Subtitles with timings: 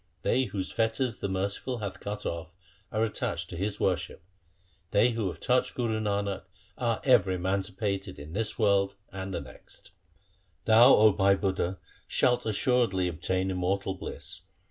[0.23, 2.55] They whose fetters the Merciful hath cut off,
[2.91, 4.23] are attached to His worship.
[4.89, 6.41] They who have touched Guru Nanak
[6.75, 9.91] are ever emanci pated in this world and the next.
[9.91, 9.93] 1'
[10.65, 11.77] Thou, O Bhai Budha,
[12.07, 14.41] shalt assuredly obtain immortal bliss.